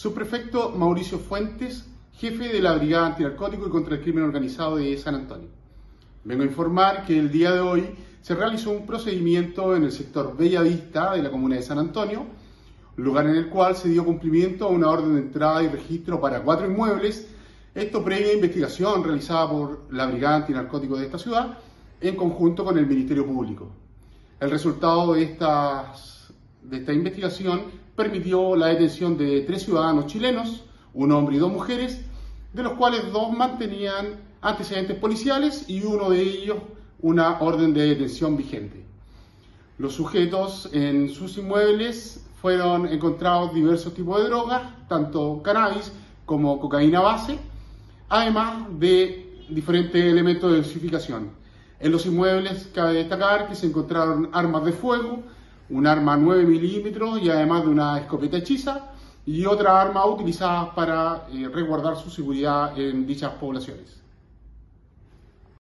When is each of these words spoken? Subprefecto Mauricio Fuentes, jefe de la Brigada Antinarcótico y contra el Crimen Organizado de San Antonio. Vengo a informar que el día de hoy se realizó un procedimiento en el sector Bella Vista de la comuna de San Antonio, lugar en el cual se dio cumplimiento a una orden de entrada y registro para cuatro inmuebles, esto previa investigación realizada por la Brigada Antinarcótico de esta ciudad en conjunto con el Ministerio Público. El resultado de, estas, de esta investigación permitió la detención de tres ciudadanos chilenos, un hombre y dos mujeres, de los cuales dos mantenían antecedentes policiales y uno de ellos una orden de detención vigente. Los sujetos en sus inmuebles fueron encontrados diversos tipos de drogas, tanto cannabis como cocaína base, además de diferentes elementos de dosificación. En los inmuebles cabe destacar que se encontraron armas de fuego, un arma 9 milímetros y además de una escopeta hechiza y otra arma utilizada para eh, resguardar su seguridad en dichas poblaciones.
Subprefecto 0.00 0.70
Mauricio 0.70 1.18
Fuentes, 1.18 1.84
jefe 2.14 2.48
de 2.48 2.62
la 2.62 2.72
Brigada 2.72 3.08
Antinarcótico 3.08 3.66
y 3.66 3.70
contra 3.70 3.96
el 3.96 4.00
Crimen 4.00 4.24
Organizado 4.24 4.76
de 4.76 4.96
San 4.96 5.14
Antonio. 5.14 5.50
Vengo 6.24 6.42
a 6.42 6.46
informar 6.46 7.04
que 7.04 7.18
el 7.18 7.30
día 7.30 7.52
de 7.52 7.60
hoy 7.60 7.84
se 8.22 8.34
realizó 8.34 8.70
un 8.70 8.86
procedimiento 8.86 9.76
en 9.76 9.82
el 9.82 9.92
sector 9.92 10.34
Bella 10.34 10.62
Vista 10.62 11.12
de 11.12 11.22
la 11.22 11.30
comuna 11.30 11.56
de 11.56 11.62
San 11.62 11.78
Antonio, 11.78 12.24
lugar 12.96 13.26
en 13.26 13.36
el 13.36 13.50
cual 13.50 13.76
se 13.76 13.90
dio 13.90 14.02
cumplimiento 14.06 14.64
a 14.64 14.68
una 14.68 14.88
orden 14.88 15.16
de 15.16 15.20
entrada 15.20 15.62
y 15.62 15.68
registro 15.68 16.18
para 16.18 16.42
cuatro 16.42 16.66
inmuebles, 16.66 17.28
esto 17.74 18.02
previa 18.02 18.32
investigación 18.32 19.04
realizada 19.04 19.50
por 19.50 19.82
la 19.90 20.06
Brigada 20.06 20.36
Antinarcótico 20.36 20.96
de 20.96 21.04
esta 21.04 21.18
ciudad 21.18 21.58
en 22.00 22.16
conjunto 22.16 22.64
con 22.64 22.78
el 22.78 22.86
Ministerio 22.86 23.26
Público. 23.26 23.68
El 24.40 24.50
resultado 24.50 25.12
de, 25.12 25.24
estas, 25.24 26.19
de 26.62 26.78
esta 26.78 26.92
investigación 26.92 27.62
permitió 27.96 28.56
la 28.56 28.68
detención 28.68 29.16
de 29.16 29.42
tres 29.42 29.62
ciudadanos 29.62 30.06
chilenos, 30.06 30.64
un 30.94 31.12
hombre 31.12 31.36
y 31.36 31.38
dos 31.38 31.52
mujeres, 31.52 32.00
de 32.52 32.62
los 32.62 32.74
cuales 32.74 33.12
dos 33.12 33.32
mantenían 33.32 34.20
antecedentes 34.40 34.96
policiales 34.96 35.64
y 35.68 35.84
uno 35.84 36.10
de 36.10 36.22
ellos 36.22 36.58
una 37.00 37.40
orden 37.40 37.72
de 37.72 37.86
detención 37.86 38.36
vigente. 38.36 38.84
Los 39.78 39.94
sujetos 39.94 40.68
en 40.72 41.08
sus 41.08 41.38
inmuebles 41.38 42.26
fueron 42.40 42.86
encontrados 42.86 43.54
diversos 43.54 43.94
tipos 43.94 44.18
de 44.18 44.28
drogas, 44.28 44.62
tanto 44.88 45.42
cannabis 45.42 45.92
como 46.26 46.58
cocaína 46.60 47.00
base, 47.00 47.38
además 48.08 48.66
de 48.78 49.44
diferentes 49.48 50.02
elementos 50.02 50.50
de 50.50 50.58
dosificación. 50.58 51.30
En 51.78 51.92
los 51.92 52.04
inmuebles 52.04 52.68
cabe 52.74 52.94
destacar 52.94 53.48
que 53.48 53.54
se 53.54 53.66
encontraron 53.66 54.28
armas 54.32 54.64
de 54.64 54.72
fuego, 54.72 55.22
un 55.70 55.86
arma 55.86 56.16
9 56.16 56.44
milímetros 56.44 57.20
y 57.22 57.30
además 57.30 57.62
de 57.62 57.68
una 57.68 57.98
escopeta 57.98 58.38
hechiza 58.38 58.90
y 59.26 59.44
otra 59.46 59.80
arma 59.80 60.04
utilizada 60.06 60.74
para 60.74 61.26
eh, 61.32 61.48
resguardar 61.48 61.96
su 61.96 62.10
seguridad 62.10 62.78
en 62.78 63.06
dichas 63.06 63.32
poblaciones. 63.32 64.00